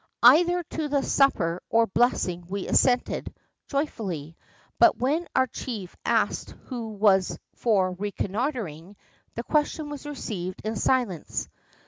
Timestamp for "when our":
4.97-5.45